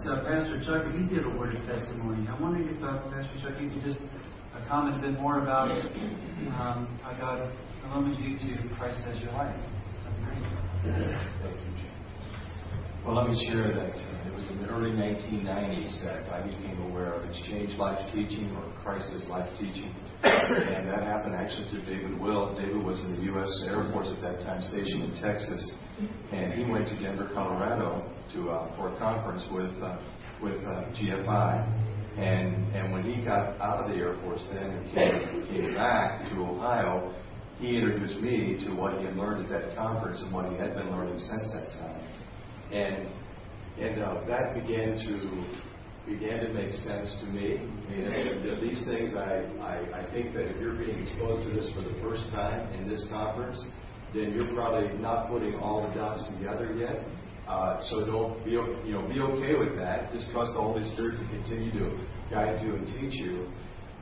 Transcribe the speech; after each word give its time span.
asked 0.00 0.08
uh, 0.08 0.24
Pastor 0.24 0.60
Chuck 0.64 0.86
if 0.86 0.94
he 0.94 1.14
did 1.14 1.24
a 1.24 1.28
word 1.28 1.54
of 1.54 1.62
testimony. 1.66 2.26
I'm 2.28 2.40
wondering 2.40 2.68
if 2.68 2.82
uh, 2.82 3.00
Pastor 3.10 3.36
Chuck, 3.42 3.60
you 3.60 3.68
could 3.68 3.82
just 3.82 3.98
uh, 4.54 4.66
comment 4.68 4.96
a 4.96 5.10
bit 5.10 5.20
more 5.20 5.42
about 5.42 5.70
um, 5.70 6.98
how 7.02 7.16
God 7.20 7.52
illumined 7.84 8.18
you 8.18 8.38
to 8.38 8.74
Christ 8.76 9.00
as 9.06 9.20
your 9.20 9.32
life. 9.32 9.54
Thank 10.84 11.60
you, 11.60 11.72
Jim. 11.76 11.89
Well, 13.04 13.14
let 13.14 13.30
me 13.30 13.46
share 13.48 13.72
that 13.72 13.96
it 14.26 14.34
was 14.34 14.44
in 14.50 14.60
the 14.60 14.68
early 14.68 14.90
1990s 14.90 16.04
that 16.04 16.28
I 16.28 16.46
became 16.46 16.82
aware 16.82 17.14
of 17.14 17.24
Exchange 17.30 17.72
Life 17.78 17.98
Teaching 18.12 18.54
or 18.54 18.70
Christ 18.84 19.10
as 19.16 19.26
Life 19.26 19.48
Teaching. 19.58 19.90
and 20.22 20.86
that 20.86 21.02
happened 21.02 21.34
actually 21.34 21.80
to 21.80 21.86
David 21.86 22.20
Will. 22.20 22.54
David 22.54 22.76
was 22.76 23.00
in 23.00 23.16
the 23.16 23.22
U.S. 23.32 23.48
Air 23.68 23.90
Force 23.90 24.12
at 24.14 24.20
that 24.20 24.42
time, 24.42 24.60
stationed 24.60 25.04
in 25.04 25.14
Texas. 25.16 25.78
And 26.30 26.52
he 26.52 26.70
went 26.70 26.88
to 26.88 27.00
Denver, 27.00 27.30
Colorado 27.32 28.04
to, 28.34 28.50
uh, 28.50 28.76
for 28.76 28.94
a 28.94 28.98
conference 28.98 29.48
with, 29.50 29.72
uh, 29.82 29.96
with 30.42 30.60
uh, 30.60 30.92
GFI. 30.92 32.20
And, 32.20 32.76
and 32.76 32.92
when 32.92 33.02
he 33.02 33.24
got 33.24 33.58
out 33.62 33.82
of 33.82 33.90
the 33.90 33.96
Air 33.96 34.14
Force 34.20 34.44
then 34.52 34.62
and 34.62 34.84
came, 34.92 35.46
came 35.48 35.74
back 35.74 36.28
to 36.28 36.34
Ohio, 36.36 37.14
he 37.58 37.78
introduced 37.78 38.20
me 38.20 38.62
to 38.66 38.74
what 38.74 38.98
he 38.98 39.06
had 39.06 39.16
learned 39.16 39.50
at 39.50 39.50
that 39.50 39.74
conference 39.74 40.20
and 40.20 40.34
what 40.34 40.52
he 40.52 40.58
had 40.58 40.74
been 40.74 40.90
learning 40.90 41.16
since 41.16 41.50
that 41.52 41.72
time. 41.80 42.19
And 42.72 43.08
and 43.78 44.02
uh, 44.02 44.24
that 44.26 44.54
began 44.54 44.96
to 44.96 45.70
began 46.06 46.42
to 46.44 46.52
make 46.52 46.72
sense 46.72 47.16
to 47.20 47.26
me. 47.26 47.56
I 47.56 47.90
mean, 47.90 48.04
and 48.04 48.62
these 48.62 48.84
things, 48.84 49.14
I, 49.14 49.46
I, 49.60 50.02
I 50.02 50.12
think 50.12 50.34
that 50.34 50.48
if 50.48 50.60
you're 50.60 50.74
being 50.74 50.98
exposed 51.02 51.46
to 51.46 51.54
this 51.54 51.70
for 51.74 51.82
the 51.82 51.94
first 52.02 52.30
time 52.32 52.72
in 52.74 52.88
this 52.88 53.06
conference, 53.10 53.62
then 54.14 54.32
you're 54.32 54.52
probably 54.54 54.96
not 54.98 55.28
putting 55.28 55.54
all 55.56 55.86
the 55.86 55.94
dots 55.94 56.24
together 56.34 56.72
yet. 56.74 57.04
Uh, 57.46 57.80
so 57.82 58.06
don't 58.06 58.44
be 58.44 58.52
you 58.52 58.94
know 58.94 59.06
be 59.08 59.18
okay 59.18 59.58
with 59.58 59.76
that. 59.76 60.12
Just 60.12 60.30
trust 60.30 60.52
the 60.54 60.60
Holy 60.60 60.84
Spirit 60.94 61.18
to 61.18 61.26
continue 61.28 61.72
to 61.72 61.98
guide 62.30 62.62
you 62.62 62.74
and 62.76 62.86
teach 62.86 63.18
you. 63.20 63.48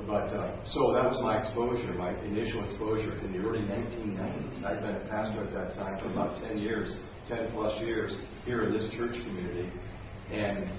But 0.07 0.31
uh, 0.31 0.65
so 0.65 0.93
that 0.95 1.05
was 1.05 1.19
my 1.21 1.41
exposure, 1.41 1.93
my 1.95 2.15
initial 2.23 2.65
exposure 2.65 3.19
in 3.19 3.33
the 3.33 3.39
early 3.39 3.61
1990s. 3.61 4.65
I'd 4.65 4.81
been 4.81 4.95
a 4.95 5.09
pastor 5.11 5.43
at 5.43 5.53
that 5.53 5.75
time 5.75 5.99
for 6.01 6.11
about 6.11 6.41
10 6.41 6.59
years, 6.59 6.97
10 7.29 7.51
plus 7.53 7.81
years 7.83 8.17
here 8.45 8.63
in 8.63 8.73
this 8.73 8.89
church 8.97 9.13
community. 9.13 9.71
And 10.31 10.71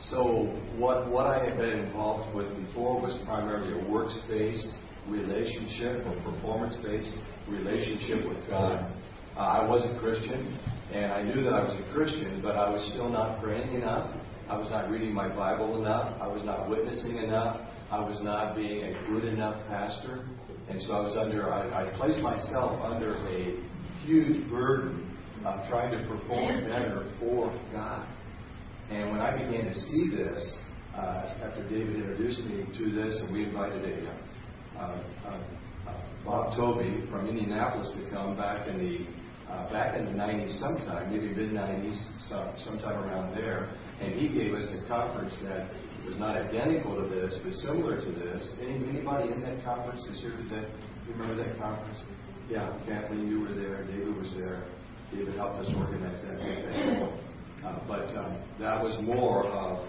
so 0.00 0.50
what 0.76 1.08
what 1.10 1.26
I 1.26 1.44
had 1.44 1.58
been 1.58 1.78
involved 1.78 2.34
with 2.34 2.48
before 2.66 3.00
was 3.00 3.16
primarily 3.24 3.80
a 3.80 3.90
works-based 3.90 4.74
relationship 5.08 6.04
or 6.06 6.14
performance-based 6.22 7.14
relationship 7.48 8.28
with 8.28 8.38
God. 8.48 8.92
Uh, 9.36 9.40
I 9.40 9.68
was 9.68 9.84
a 9.84 9.98
Christian, 10.00 10.58
and 10.92 11.12
I 11.12 11.22
knew 11.22 11.42
that 11.44 11.52
I 11.52 11.62
was 11.62 11.76
a 11.78 11.92
Christian, 11.94 12.40
but 12.42 12.56
I 12.56 12.68
was 12.68 12.84
still 12.92 13.08
not 13.08 13.42
praying 13.42 13.74
enough. 13.74 14.14
I 14.48 14.58
was 14.58 14.68
not 14.70 14.90
reading 14.90 15.14
my 15.14 15.28
Bible 15.28 15.78
enough. 15.80 16.20
I 16.20 16.26
was 16.26 16.42
not 16.44 16.68
witnessing 16.68 17.16
enough. 17.16 17.69
I 17.90 17.98
was 18.04 18.20
not 18.22 18.54
being 18.54 18.84
a 18.84 18.92
good 19.08 19.24
enough 19.24 19.66
pastor. 19.66 20.24
And 20.68 20.80
so 20.80 20.92
I 20.92 21.00
was 21.00 21.16
under, 21.16 21.52
I, 21.52 21.86
I 21.86 21.96
placed 21.96 22.20
myself 22.20 22.80
under 22.82 23.16
a 23.26 23.56
huge 24.04 24.48
burden 24.48 25.16
of 25.44 25.66
trying 25.68 25.90
to 25.90 26.06
perform 26.06 26.64
better 26.64 27.10
for 27.18 27.50
God. 27.72 28.06
And 28.90 29.10
when 29.10 29.20
I 29.20 29.32
began 29.32 29.64
to 29.64 29.74
see 29.74 30.08
this, 30.08 30.58
uh, 30.94 31.34
after 31.42 31.68
David 31.68 31.96
introduced 31.96 32.44
me 32.44 32.64
to 32.78 32.90
this, 32.90 33.20
and 33.20 33.32
we 33.32 33.44
invited 33.44 33.84
a 33.84 34.10
uh, 34.78 35.02
uh, 35.26 35.40
uh 35.88 35.94
Bob 36.24 36.56
Toby 36.56 37.04
from 37.10 37.28
Indianapolis 37.28 37.90
to 37.96 38.10
come 38.10 38.36
back 38.36 38.68
in 38.68 38.78
the 38.78 39.06
uh, 39.50 39.70
back 39.72 39.96
in 39.98 40.04
the 40.04 40.12
90s 40.12 40.58
sometime, 40.58 41.10
maybe 41.12 41.34
mid 41.34 41.50
90s, 41.50 41.98
some, 42.28 42.54
sometime 42.56 43.02
around 43.04 43.36
there, 43.36 43.68
and 44.00 44.14
he 44.14 44.28
gave 44.28 44.54
us 44.54 44.70
a 44.70 44.88
conference 44.88 45.36
that 45.42 45.68
was 46.06 46.16
not 46.18 46.36
identical 46.36 46.96
to 46.96 47.08
this, 47.08 47.38
but 47.44 47.52
similar 47.54 48.00
to 48.00 48.10
this. 48.12 48.54
Any, 48.60 48.76
anybody 48.88 49.32
in 49.32 49.40
that 49.42 49.62
conference 49.64 50.06
is 50.06 50.20
here 50.20 50.36
today? 50.48 50.66
You 51.06 51.12
remember 51.14 51.42
that 51.42 51.58
conference? 51.58 52.02
Yeah, 52.48 52.72
Kathleen, 52.86 53.28
you 53.28 53.40
were 53.40 53.54
there. 53.54 53.84
David 53.84 54.16
was 54.16 54.34
there. 54.38 54.64
David 55.12 55.34
helped 55.34 55.66
us 55.66 55.72
organize 55.76 56.22
that. 56.22 57.10
Uh, 57.64 57.78
but 57.86 58.08
um, 58.16 58.40
that 58.58 58.82
was 58.82 58.96
more 59.02 59.44
of 59.46 59.86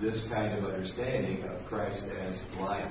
this 0.00 0.24
kind 0.28 0.58
of 0.58 0.64
understanding 0.64 1.44
of 1.44 1.64
Christ 1.68 2.04
as 2.20 2.42
life. 2.58 2.90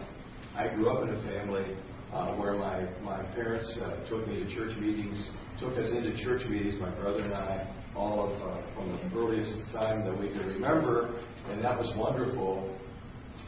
I 0.55 0.69
grew 0.69 0.89
up 0.89 1.03
in 1.03 1.13
a 1.13 1.21
family 1.23 1.75
uh, 2.13 2.35
where 2.35 2.53
my, 2.53 2.85
my 3.01 3.23
parents 3.33 3.77
uh, 3.81 4.05
took 4.09 4.27
me 4.27 4.43
to 4.43 4.55
church 4.55 4.77
meetings, 4.77 5.31
took 5.59 5.77
us 5.77 5.91
into 5.91 6.15
church 6.23 6.41
meetings, 6.49 6.75
my 6.79 6.89
brother 6.99 7.23
and 7.23 7.33
I, 7.33 7.67
all 7.95 8.27
of 8.27 8.41
uh, 8.41 8.75
from 8.75 8.91
the 8.91 9.17
earliest 9.17 9.53
time 9.73 10.05
that 10.05 10.17
we 10.19 10.29
can 10.29 10.45
remember, 10.45 11.21
and 11.49 11.63
that 11.63 11.77
was 11.77 11.91
wonderful. 11.97 12.77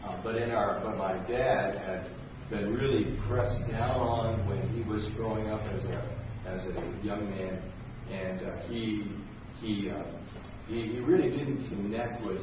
Uh, 0.05 0.21
but 0.23 0.35
in 0.35 0.51
our, 0.51 0.79
but 0.83 0.97
my 0.97 1.13
dad 1.27 1.77
had 1.77 2.09
been 2.49 2.73
really 2.73 3.17
pressed 3.27 3.59
down 3.71 3.99
on 3.99 4.47
when 4.47 4.61
he 4.69 4.81
was 4.89 5.09
growing 5.15 5.49
up 5.49 5.61
as 5.73 5.85
a 5.85 6.19
as 6.45 6.65
a 6.65 7.05
young 7.05 7.29
man, 7.29 7.61
and 8.11 8.41
uh, 8.41 8.67
he 8.67 9.09
he, 9.61 9.89
uh, 9.89 10.03
he 10.67 10.87
he 10.87 10.99
really 10.99 11.29
didn't 11.29 11.67
connect 11.69 12.25
with 12.25 12.41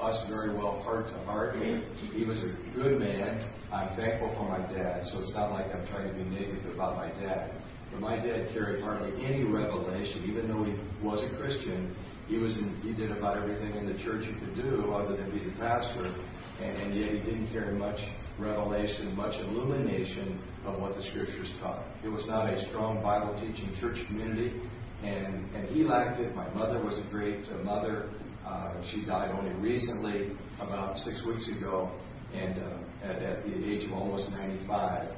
us 0.00 0.26
very 0.28 0.54
well 0.54 0.82
heart 0.82 1.08
to 1.08 1.18
heart. 1.24 1.56
He 1.56 2.24
was 2.24 2.42
a 2.42 2.52
good 2.74 2.98
man. 2.98 3.50
I'm 3.72 3.96
thankful 3.96 4.28
for 4.36 4.48
my 4.48 4.60
dad, 4.72 5.04
so 5.04 5.20
it's 5.20 5.32
not 5.34 5.50
like 5.50 5.66
I'm 5.74 5.86
trying 5.88 6.08
to 6.08 6.14
be 6.14 6.24
negative 6.24 6.74
about 6.74 6.96
my 6.96 7.08
dad. 7.20 7.50
But 7.90 8.00
my 8.00 8.16
dad 8.16 8.50
carried 8.52 8.82
hardly 8.82 9.12
any 9.24 9.44
revelation, 9.44 10.24
even 10.28 10.48
though 10.48 10.64
he 10.64 10.74
was 11.04 11.22
a 11.22 11.36
Christian. 11.36 11.94
He 12.26 12.36
was 12.38 12.52
in, 12.56 12.74
he 12.82 12.92
did 12.92 13.12
about 13.12 13.36
everything 13.36 13.74
in 13.76 13.86
the 13.86 13.96
church 14.02 14.24
he 14.26 14.34
could 14.34 14.56
do, 14.56 14.90
other 14.92 15.16
than 15.16 15.30
be 15.30 15.44
the 15.44 15.56
pastor, 15.58 16.12
and, 16.60 16.76
and 16.82 16.94
yet 16.94 17.10
he 17.12 17.18
didn't 17.20 17.52
carry 17.52 17.72
much 17.72 18.00
revelation, 18.38 19.14
much 19.14 19.34
illumination 19.40 20.40
of 20.64 20.80
what 20.80 20.94
the 20.96 21.02
Scriptures 21.02 21.52
taught. 21.60 21.86
It 22.04 22.08
was 22.08 22.26
not 22.26 22.52
a 22.52 22.58
strong 22.68 23.02
Bible 23.02 23.34
teaching 23.34 23.74
church 23.80 23.96
community, 24.08 24.60
and 25.02 25.54
and 25.54 25.68
he 25.68 25.84
lacked 25.84 26.18
it. 26.20 26.34
My 26.34 26.52
mother 26.52 26.82
was 26.84 26.98
a 26.98 27.10
great 27.10 27.46
uh, 27.48 27.62
mother. 27.62 28.10
Uh, 28.46 28.72
she 28.90 29.04
died 29.04 29.34
only 29.36 29.54
recently, 29.60 30.36
about 30.60 30.96
six 30.98 31.24
weeks 31.26 31.50
ago, 31.58 31.90
and 32.32 32.58
uh, 32.58 33.06
at, 33.06 33.22
at 33.22 33.44
the 33.44 33.54
age 33.70 33.84
of 33.84 33.92
almost 33.92 34.30
95. 34.30 35.08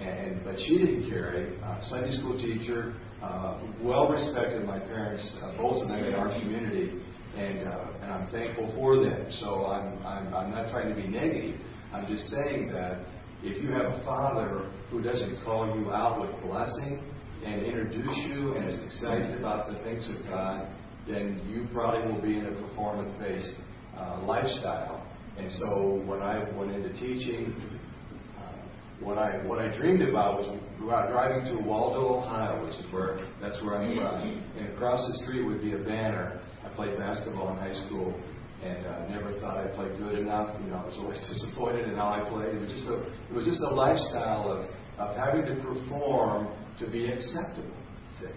And, 0.00 0.44
but 0.44 0.56
she 0.58 0.78
didn't 0.78 1.08
carry. 1.08 1.56
Uh, 1.62 1.80
Sunday 1.82 2.10
school 2.10 2.36
teacher, 2.36 2.94
uh, 3.22 3.60
well 3.80 4.10
respected 4.10 4.66
my 4.66 4.78
parents, 4.78 5.36
uh, 5.42 5.56
both 5.56 5.82
of 5.82 5.88
them 5.88 6.04
in 6.04 6.14
our 6.14 6.28
community, 6.40 7.00
and 7.36 7.66
uh, 7.66 7.86
and 8.02 8.12
I'm 8.12 8.30
thankful 8.30 8.72
for 8.76 8.96
them. 8.96 9.26
So 9.30 9.66
I'm, 9.66 10.04
I'm 10.04 10.34
I'm 10.34 10.50
not 10.50 10.70
trying 10.70 10.88
to 10.88 11.00
be 11.00 11.08
negative. 11.08 11.60
I'm 11.92 12.06
just 12.06 12.24
saying 12.24 12.72
that 12.72 13.06
if 13.42 13.62
you 13.62 13.70
have 13.70 13.86
a 13.86 14.04
father 14.04 14.70
who 14.90 15.00
doesn't 15.00 15.42
call 15.44 15.78
you 15.78 15.92
out 15.92 16.20
with 16.20 16.30
blessing 16.42 17.02
and 17.44 17.62
introduce 17.62 18.16
you 18.28 18.54
and 18.54 18.68
is 18.68 18.82
excited 18.82 19.38
about 19.38 19.70
the 19.70 19.78
things 19.84 20.08
of 20.08 20.26
God, 20.26 20.68
then 21.06 21.40
you 21.48 21.66
probably 21.72 22.12
will 22.12 22.22
be 22.22 22.38
in 22.38 22.46
a 22.46 22.68
performance-based 22.68 23.54
uh, 23.96 24.22
lifestyle. 24.24 25.06
And 25.36 25.50
so 25.50 26.02
when 26.06 26.20
I 26.20 26.48
went 26.56 26.70
into 26.70 26.92
teaching, 26.94 27.54
what 29.00 29.18
I 29.18 29.38
what 29.44 29.58
I 29.58 29.74
dreamed 29.76 30.02
about 30.02 30.38
was 30.38 30.48
driving 30.80 31.44
to 31.54 31.62
Waldo, 31.62 32.18
Ohio, 32.18 32.64
which 32.64 32.74
is 32.74 32.86
where 32.92 33.18
that's 33.40 33.60
where 33.62 33.76
I'm 33.76 33.96
from, 33.96 34.42
and 34.56 34.72
across 34.74 35.06
the 35.06 35.24
street 35.24 35.44
would 35.44 35.60
be 35.60 35.72
a 35.72 35.78
banner. 35.78 36.40
I 36.64 36.68
played 36.74 36.96
basketball 36.98 37.50
in 37.50 37.56
high 37.56 37.72
school, 37.86 38.14
and 38.62 38.86
uh, 38.86 39.08
never 39.08 39.38
thought 39.40 39.58
I 39.58 39.68
played 39.74 39.98
good 39.98 40.18
enough. 40.18 40.48
You 40.62 40.70
know, 40.70 40.76
I 40.76 40.86
was 40.86 40.96
always 40.98 41.18
disappointed 41.28 41.88
in 41.88 41.94
how 41.94 42.08
I 42.08 42.28
played. 42.28 42.54
It 42.54 42.60
was 42.60 42.72
just 42.72 42.86
a 42.86 43.02
it 43.02 43.34
was 43.34 43.44
just 43.46 43.60
a 43.60 43.74
lifestyle 43.74 44.50
of 44.50 44.70
of 44.98 45.16
having 45.16 45.44
to 45.46 45.54
perform 45.62 46.48
to 46.78 46.90
be 46.90 47.06
acceptable. 47.06 47.76
See, 48.18 48.30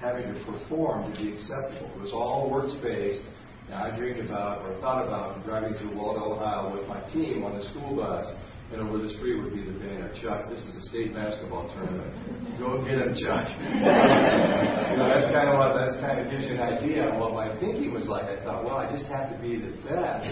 having 0.00 0.32
to 0.32 0.44
perform 0.44 1.12
to 1.12 1.18
be 1.18 1.32
acceptable. 1.32 1.90
It 1.96 2.00
was 2.00 2.12
all 2.12 2.50
works 2.50 2.74
based. 2.82 3.24
And 3.66 3.74
I 3.74 3.96
dreamed 3.96 4.20
about 4.24 4.62
or 4.62 4.78
thought 4.80 5.04
about 5.06 5.44
driving 5.44 5.74
through 5.74 5.96
Waldo, 5.96 6.34
Ohio 6.34 6.76
with 6.76 6.86
my 6.86 7.00
team 7.10 7.42
on 7.42 7.58
the 7.58 7.64
school 7.64 7.96
bus 7.96 8.26
and 8.72 8.80
over 8.82 8.98
the 8.98 9.10
street 9.10 9.40
would 9.40 9.54
be 9.54 9.62
the 9.62 9.78
banner, 9.78 10.10
Chuck, 10.20 10.50
this 10.50 10.58
is 10.58 10.74
a 10.74 10.82
state 10.90 11.14
basketball 11.14 11.70
tournament. 11.70 12.10
Go 12.58 12.82
get 12.82 12.98
him, 12.98 13.14
Chuck. 13.14 13.46
you 13.62 14.98
know, 14.98 15.06
that's 15.06 15.30
kind 15.30 15.46
of 15.46 15.54
what 15.54 15.78
that's 15.78 15.94
kind 16.02 16.18
of 16.18 16.26
gives 16.30 16.50
you 16.50 16.58
an 16.58 16.66
idea 16.66 17.06
of 17.06 17.20
what 17.20 17.32
my 17.32 17.54
thinking 17.60 17.94
was 17.94 18.06
like. 18.06 18.24
I 18.26 18.42
thought, 18.42 18.64
well, 18.64 18.76
I 18.76 18.90
just 18.90 19.06
have 19.06 19.30
to 19.30 19.38
be 19.38 19.54
the 19.54 19.70
best 19.86 20.26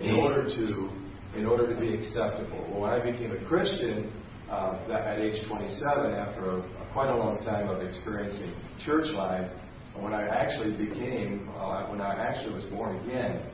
in 0.00 0.20
order 0.20 0.44
to 0.44 0.92
in 1.36 1.46
order 1.46 1.72
to 1.72 1.80
be 1.80 1.94
acceptable. 1.94 2.68
Well, 2.68 2.82
when 2.84 2.90
I 2.92 3.00
became 3.00 3.32
a 3.32 3.40
Christian 3.48 4.12
uh, 4.50 4.92
at 4.92 5.18
age 5.18 5.38
27, 5.48 6.12
after 6.12 6.50
a, 6.50 6.56
a, 6.58 6.92
quite 6.92 7.08
a 7.08 7.16
long 7.16 7.38
time 7.38 7.68
of 7.68 7.80
experiencing 7.82 8.52
church 8.84 9.06
life, 9.14 9.50
when 9.98 10.12
I 10.12 10.26
actually 10.26 10.76
became, 10.76 11.48
uh, 11.56 11.86
when 11.88 12.00
I 12.00 12.14
actually 12.14 12.54
was 12.54 12.64
born 12.64 12.96
again, 13.04 13.46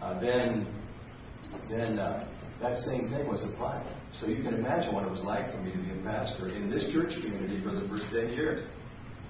uh, 0.00 0.20
then 0.20 0.66
then 1.68 1.98
uh, 1.98 2.26
that 2.60 2.78
same 2.78 3.08
thing 3.10 3.28
was 3.28 3.44
applied. 3.44 3.84
So 4.12 4.26
you 4.26 4.42
can 4.42 4.54
imagine 4.54 4.94
what 4.94 5.04
it 5.04 5.10
was 5.10 5.22
like 5.22 5.50
for 5.52 5.58
me 5.58 5.72
to 5.72 5.78
be 5.78 5.90
a 5.90 6.02
pastor 6.02 6.48
in 6.48 6.70
this 6.70 6.88
church 6.92 7.12
community 7.22 7.62
for 7.62 7.72
the 7.74 7.86
first 7.88 8.04
10 8.12 8.30
years. 8.30 8.60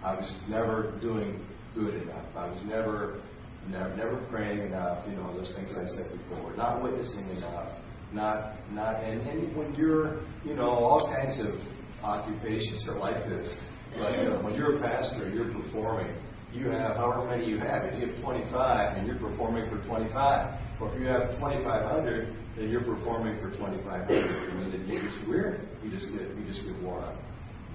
I 0.02 0.14
was 0.14 0.32
never 0.48 0.98
doing 1.00 1.44
good 1.74 2.02
enough. 2.02 2.24
I 2.36 2.46
was 2.46 2.60
never 2.64 3.20
never, 3.68 3.96
never 3.96 4.26
praying 4.30 4.60
enough, 4.60 5.04
you 5.08 5.16
know, 5.16 5.36
those 5.36 5.52
things 5.56 5.70
I 5.72 5.86
said 5.96 6.10
before, 6.12 6.54
not 6.56 6.82
witnessing 6.82 7.28
enough, 7.30 7.68
not, 8.14 8.54
not, 8.72 9.02
and, 9.02 9.20
and 9.26 9.56
when 9.56 9.74
you're, 9.74 10.22
you 10.44 10.54
know, 10.54 10.70
all 10.70 11.12
kinds 11.14 11.40
of 11.40 11.54
occupations 12.02 12.86
are 12.88 12.98
like 12.98 13.28
this. 13.28 13.54
But 13.96 14.18
uh, 14.18 14.42
when 14.42 14.54
you're 14.54 14.78
a 14.78 14.80
pastor, 14.80 15.28
you're 15.30 15.52
performing. 15.52 16.14
You 16.52 16.70
have 16.70 16.96
however 16.96 17.26
many 17.26 17.50
you 17.50 17.58
have. 17.58 17.84
If 17.84 18.00
you 18.00 18.14
have 18.14 18.22
25 18.22 18.96
and 18.96 19.06
you're 19.06 19.18
performing 19.18 19.68
for 19.68 19.82
25, 19.86 20.80
or 20.80 20.94
if 20.94 21.00
you 21.00 21.06
have 21.06 21.34
2,500 21.42 22.28
and 22.58 22.70
you're 22.70 22.84
performing 22.84 23.34
for 23.42 23.50
2,500, 23.50 24.06
I 24.06 24.54
mean, 24.54 24.70
it 24.70 24.86
gets 24.86 25.16
weird. 25.26 25.66
You 25.82 25.90
just 25.90 26.06
get 26.12 26.22
you 26.22 26.44
just 26.46 26.62
get 26.62 26.80
worn 26.82 27.02
out. 27.02 27.18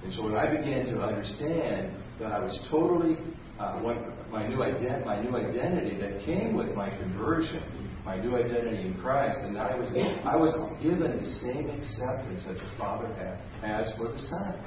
And 0.03 0.13
so 0.13 0.23
when 0.23 0.35
I 0.35 0.47
began 0.47 0.85
to 0.95 1.03
understand 1.03 1.95
that 2.19 2.31
I 2.31 2.39
was 2.39 2.55
totally 2.71 3.17
uh, 3.59 3.81
when 3.81 3.99
my 4.31 4.47
new 4.47 4.57
ident- 4.57 5.05
my 5.05 5.21
new 5.21 5.35
identity 5.35 5.99
that 5.99 6.23
came 6.23 6.55
with 6.55 6.73
my 6.75 6.89
conversion, 6.89 7.63
my 8.09 8.17
new 8.17 8.35
identity 8.35 8.81
in 8.87 8.95
Christ, 8.95 9.37
and 9.43 9.55
I 9.55 9.75
was 9.75 9.93
I 10.25 10.35
was 10.35 10.49
given 10.81 11.13
the 11.13 11.29
same 11.45 11.69
acceptance 11.69 12.41
that 12.47 12.57
the 12.57 12.71
Father 12.75 13.05
has 13.61 13.93
for 13.97 14.09
the 14.11 14.17
Son, 14.17 14.57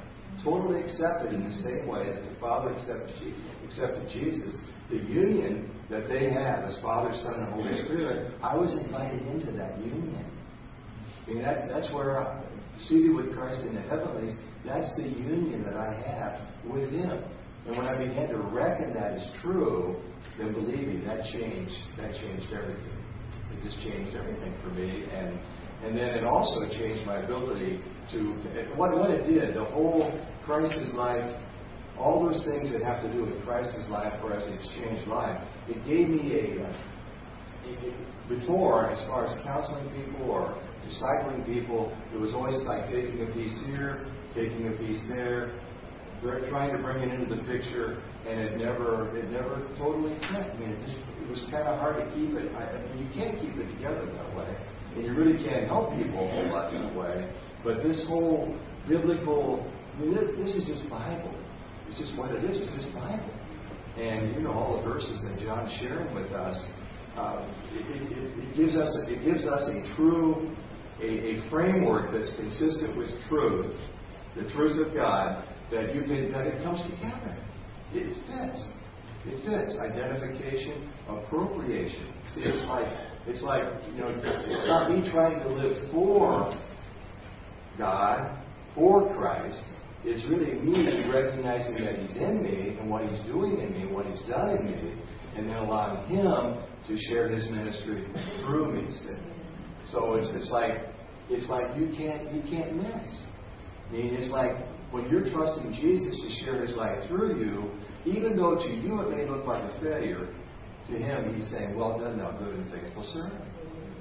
totally 0.41 0.79
accepted 0.79 1.33
in 1.33 1.43
the 1.43 1.51
same 1.51 1.85
way 1.85 2.07
that 2.07 2.23
the 2.23 2.39
Father 2.39 2.71
accepted 2.71 3.11
accepted 3.65 4.07
Jesus. 4.13 4.61
The 4.89 4.95
union 4.95 5.69
that 5.89 6.07
they 6.07 6.31
had 6.31 6.63
as 6.63 6.79
Father, 6.81 7.11
Son, 7.13 7.43
and 7.43 7.51
Holy 7.51 7.73
Spirit, 7.83 8.31
I 8.41 8.55
was 8.55 8.71
invited 8.79 9.27
into 9.27 9.51
that 9.59 9.77
union. 9.79 10.25
I 11.27 11.29
mean, 11.29 11.41
that's, 11.41 11.67
that's 11.67 11.93
where, 11.93 12.19
I, 12.19 12.43
seated 12.77 13.13
with 13.13 13.33
Christ 13.33 13.61
in 13.61 13.75
the 13.75 13.81
heavenlies, 13.81 14.37
that's 14.65 14.95
the 14.95 15.03
union 15.03 15.63
that 15.63 15.75
I 15.75 15.91
have 16.07 16.39
with 16.69 16.89
Him. 16.91 17.23
And 17.65 17.77
when 17.77 17.87
I 17.87 17.97
began 17.97 18.29
to 18.29 18.37
reckon 18.37 18.93
that 18.93 19.13
as 19.13 19.29
true, 19.41 20.01
then 20.37 20.53
believe 20.53 20.87
me, 20.87 21.03
that 21.05 21.25
changed. 21.31 21.75
That 21.97 22.13
changed 22.13 22.47
everything. 22.53 23.02
It 23.53 23.63
just 23.63 23.81
changed 23.81 24.15
everything 24.15 24.53
for 24.63 24.69
me, 24.69 25.05
and 25.11 25.39
and 25.83 25.97
then 25.97 26.09
it 26.09 26.23
also 26.23 26.67
changed 26.79 27.05
my 27.05 27.17
ability 27.17 27.81
to 28.11 28.33
what 28.75 28.95
what 28.97 29.11
it 29.11 29.23
did. 29.23 29.55
The 29.55 29.65
whole 29.65 30.11
Christ's 30.45 30.93
life, 30.93 31.25
all 31.97 32.25
those 32.25 32.43
things 32.45 32.71
that 32.73 32.81
have 32.83 33.01
to 33.03 33.11
do 33.11 33.25
with 33.25 33.43
Christ's 33.43 33.89
life 33.89 34.13
or 34.23 34.33
as 34.33 34.47
exchanged 34.47 35.07
life, 35.07 35.39
it 35.67 35.77
gave 35.85 36.09
me 36.09 36.33
a. 36.33 36.67
Uh, 36.67 36.77
it, 37.65 37.79
it, 37.83 37.93
before, 38.27 38.89
as 38.89 38.99
far 39.07 39.25
as 39.25 39.41
counseling 39.43 39.87
people 39.91 40.29
or 40.29 40.59
discipling 40.87 41.45
people, 41.45 41.95
it 42.13 42.17
was 42.17 42.33
always 42.33 42.55
like 42.63 42.85
taking 42.85 43.21
a 43.21 43.33
piece 43.33 43.61
here, 43.67 44.05
taking 44.33 44.67
a 44.67 44.71
piece 44.77 44.99
there, 45.07 45.53
trying 46.49 46.75
to 46.75 46.81
bring 46.81 47.03
it 47.03 47.13
into 47.13 47.35
the 47.35 47.41
picture, 47.43 48.01
and 48.27 48.39
it 48.39 48.57
never 48.57 49.15
it 49.17 49.29
never 49.29 49.67
totally 49.77 50.15
fit. 50.31 50.47
I 50.47 50.57
mean, 50.57 50.69
it 50.71 50.79
just 50.85 50.97
it 50.97 51.29
was 51.29 51.45
kind 51.51 51.67
of 51.67 51.79
hard 51.79 51.97
to 51.97 52.05
keep 52.15 52.33
it. 52.35 52.51
I, 52.55 52.77
I 52.77 52.95
mean, 52.95 53.05
you 53.05 53.09
can't 53.13 53.39
keep 53.39 53.55
it 53.57 53.67
together 53.75 54.05
that 54.05 54.35
way, 54.35 54.55
and 54.95 55.05
you 55.05 55.13
really 55.13 55.43
can't 55.43 55.67
help 55.67 55.91
people 55.95 56.23
a 56.23 56.31
whole 56.31 56.49
lot 56.51 56.71
that 56.71 56.95
way. 56.95 57.29
But 57.63 57.83
this 57.83 58.05
whole 58.07 58.55
biblical, 58.87 59.69
I 59.95 60.01
mean, 60.01 60.13
this 60.13 60.55
is 60.55 60.65
just 60.67 60.89
Bible. 60.89 61.33
It's 61.87 61.99
just 61.99 62.17
what 62.17 62.31
it 62.31 62.43
is. 62.43 62.57
It's 62.57 62.75
just 62.75 62.93
Bible. 62.93 63.31
And 63.97 64.33
you 64.33 64.41
know 64.41 64.51
all 64.51 64.77
the 64.77 64.83
verses 64.87 65.23
that 65.23 65.39
John's 65.39 65.71
sharing 65.79 66.13
with 66.15 66.31
us. 66.31 66.57
Uh, 67.15 67.47
it, 67.73 67.85
it, 68.01 68.39
it, 68.39 68.57
gives 68.57 68.75
us 68.75 68.89
it 69.05 69.23
gives 69.23 69.45
us 69.45 69.69
a 69.69 69.95
true 69.95 70.49
a, 70.99 71.37
a 71.37 71.49
framework 71.49 72.11
that's 72.11 72.33
consistent 72.37 72.97
with 72.97 73.09
truth, 73.29 73.71
the 74.35 74.49
truth 74.49 74.87
of 74.87 74.95
God, 74.95 75.45
that 75.73 75.95
you 75.95 76.01
can 76.01 76.31
that 76.31 76.47
it 76.47 76.63
comes 76.63 76.81
together. 76.83 77.35
It 77.93 78.13
fits. 78.29 78.73
It 79.25 79.37
fits. 79.45 79.77
Identification, 79.79 80.91
appropriation. 81.09 82.13
See, 82.33 82.41
it's 82.41 82.63
like 82.67 82.87
it's 83.25 83.41
like 83.41 83.63
you 83.91 83.99
know, 83.99 84.07
it's 84.09 84.67
not 84.67 84.91
me 84.91 85.09
trying 85.09 85.39
to 85.39 85.49
live 85.49 85.91
for 85.91 86.53
God, 87.77 88.37
for 88.75 89.15
Christ. 89.15 89.61
It's 90.05 90.23
really 90.29 90.53
me 90.53 91.09
recognizing 91.09 91.83
that 91.83 91.95
He's 91.97 92.15
in 92.17 92.43
me 92.43 92.77
and 92.79 92.89
what 92.89 93.07
He's 93.07 93.21
doing 93.25 93.59
in 93.59 93.71
me, 93.71 93.91
what 93.91 94.05
He's 94.05 94.21
done 94.23 94.57
in 94.57 94.65
me, 94.65 95.01
and 95.37 95.47
then 95.47 95.55
allowing 95.55 96.05
Him 96.07 96.61
to 96.87 96.97
share 97.07 97.27
His 97.29 97.49
ministry 97.49 98.05
through 98.41 98.73
me. 98.73 98.87
So 99.85 100.15
it's 100.15 100.29
it's 100.35 100.51
like 100.51 100.81
it's 101.29 101.49
like 101.49 101.77
you 101.77 101.87
can't 101.97 102.33
you 102.33 102.41
can't 102.41 102.75
miss. 102.75 103.23
I 103.87 103.91
mean, 103.91 104.13
it's 104.15 104.29
like 104.29 104.51
when 104.93 105.09
you're 105.09 105.25
trusting 105.25 105.73
Jesus 105.73 106.21
to 106.21 106.45
share 106.45 106.61
his 106.61 106.75
life 106.75 107.07
through 107.07 107.39
you, 107.39 107.71
even 108.05 108.37
though 108.37 108.53
to 108.55 108.69
you 108.69 109.01
it 109.01 109.09
may 109.09 109.27
look 109.27 109.43
like 109.47 109.63
a 109.63 109.79
failure, 109.81 110.29
to 110.85 110.93
him 110.93 111.33
he's 111.33 111.49
saying, 111.49 111.75
Well 111.75 111.97
done, 111.97 112.19
thou 112.19 112.37
good 112.37 112.53
and 112.53 112.71
faithful 112.71 113.03
servant. 113.03 113.41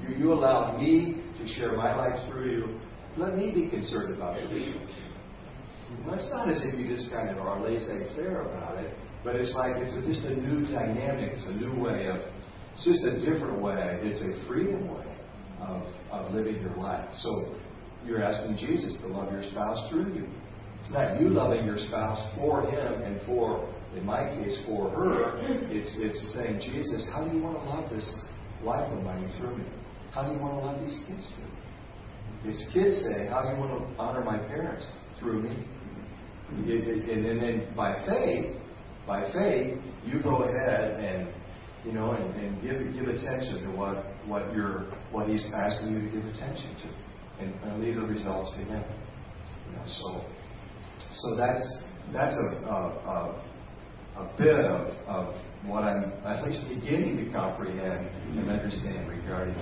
You, 0.03 0.17
you 0.17 0.33
allowed 0.35 0.79
me 0.79 1.25
to 1.39 1.49
share 1.49 1.73
my 1.73 1.97
life 1.97 2.19
through 2.29 2.51
you. 2.51 2.81
Let 3.17 3.37
me 3.37 3.53
be 3.55 3.71
concerned 3.71 4.15
about 4.15 4.37
this. 4.51 4.69
Well, 6.05 6.15
it's 6.15 6.29
not 6.31 6.51
as 6.51 6.63
if 6.63 6.79
you 6.79 6.89
just 6.89 7.11
kind 7.11 7.31
of 7.31 7.39
are 7.39 7.59
laissez 7.63 8.15
faire 8.15 8.43
about 8.43 8.77
it, 8.77 8.93
but 9.25 9.37
it's 9.37 9.55
like 9.55 9.77
it's 9.77 9.95
a, 9.95 10.07
just 10.07 10.27
a 10.27 10.35
new 10.35 10.67
dynamic. 10.67 11.33
It's 11.33 11.47
a 11.47 11.57
new 11.57 11.83
way 11.83 12.09
of, 12.09 12.17
it's 12.75 12.85
just 12.85 13.05
a 13.05 13.19
different 13.21 13.63
way. 13.63 13.99
It's 14.03 14.21
a 14.21 14.47
freedom 14.47 14.95
way 14.95 15.17
of, 15.61 15.83
of 16.11 16.35
living 16.35 16.61
your 16.61 16.77
life. 16.77 17.09
So 17.15 17.55
you're 18.05 18.23
asking 18.23 18.59
Jesus 18.59 18.95
to 19.01 19.07
love 19.07 19.33
your 19.33 19.43
spouse 19.43 19.89
through 19.91 20.13
you. 20.13 20.29
It's 20.83 20.91
not 20.91 21.21
you 21.21 21.29
loving 21.29 21.65
your 21.65 21.79
spouse 21.79 22.19
for 22.35 22.69
him 22.69 23.03
and 23.03 23.23
for, 23.23 23.73
in 23.97 24.05
my 24.05 24.29
case, 24.35 24.59
for 24.67 24.91
her. 24.91 25.39
It's, 25.71 25.95
it's 25.95 26.35
saying, 26.35 26.59
Jesus, 26.59 27.09
how 27.15 27.25
do 27.25 27.31
you 27.31 27.41
want 27.41 27.57
to 27.57 27.63
love 27.63 27.89
this 27.89 28.19
life 28.65 28.91
of 28.91 29.05
mine 29.05 29.31
through 29.39 29.59
me? 29.59 29.65
How 30.11 30.27
do 30.27 30.35
you 30.35 30.41
want 30.41 30.59
to 30.59 30.67
love 30.67 30.81
these 30.81 30.99
kids 31.07 31.23
through? 31.37 32.51
It's 32.51 32.65
kids 32.75 32.97
say, 33.07 33.29
how 33.31 33.43
do 33.43 33.55
you 33.55 33.59
want 33.63 33.79
to 33.79 34.03
honor 34.03 34.25
my 34.25 34.39
parents 34.39 34.85
through 35.21 35.43
me? 35.43 35.65
And 36.51 37.25
then 37.25 37.73
by 37.77 38.05
faith, 38.05 38.57
by 39.07 39.23
faith, 39.33 39.79
you 40.05 40.21
go 40.21 40.43
ahead 40.43 40.99
and 40.99 41.33
you 41.85 41.93
know, 41.93 42.13
and, 42.13 42.35
and 42.37 42.63
give 42.63 42.95
give 42.95 43.13
attention 43.13 43.63
to 43.63 43.71
what 43.77 44.05
what 44.27 44.53
you're 44.55 44.87
what 45.11 45.29
he's 45.29 45.49
asking 45.55 45.93
you 45.93 46.01
to 46.01 46.17
give 46.17 46.25
attention 46.27 46.77
to, 46.77 47.45
and, 47.45 47.55
and 47.63 47.83
leave 47.83 47.97
the 47.97 48.03
results 48.03 48.51
to 48.57 48.65
him. 48.65 48.85
You 49.67 49.77
know, 49.77 49.83
so 49.87 50.25
so 51.13 51.37
that's 51.37 51.83
that's 52.13 52.35
a, 52.35 52.67
a, 52.67 52.77
a, 54.17 54.23
a 54.23 54.35
bit 54.37 54.65
of, 54.65 54.89
of 55.07 55.35
what 55.67 55.85
I'm 55.85 56.13
at 56.25 56.45
least 56.45 56.63
beginning 56.69 57.25
to 57.25 57.33
comprehend 57.33 58.09
and 58.37 58.51
understand 58.51 59.09
regarding 59.09 59.57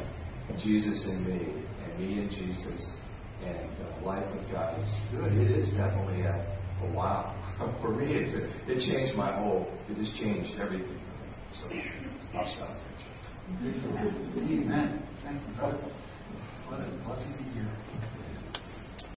Jesus 0.59 1.07
and 1.07 1.27
me, 1.27 1.65
and 1.85 1.99
me 1.99 2.19
and 2.21 2.31
Jesus, 2.31 2.97
and 3.45 3.71
uh, 3.79 4.05
life 4.05 4.25
with 4.35 4.51
God 4.51 4.81
is 4.83 4.91
good. 5.13 5.33
It 5.33 5.51
is 5.51 5.69
definitely 5.77 6.23
a, 6.23 6.35
a 6.83 6.93
wow. 6.93 7.37
For 7.81 7.95
me, 7.95 8.15
it, 8.15 8.31
it 8.67 8.81
changed 8.81 9.17
my 9.17 9.37
whole, 9.39 9.67
it 9.89 9.97
just 9.97 10.17
changed 10.17 10.59
everything. 10.59 10.99
So 11.53 11.67
I'll 12.35 12.47
stop 12.47 12.69
there. 12.69 12.91
Amen. 14.39 15.03
Thank 15.25 15.41
you, 15.47 15.55
brother. 15.57 15.79
What 16.69 16.81
a 16.81 16.87
blessing 17.05 17.35
to 17.37 17.43
hear. 17.53 17.67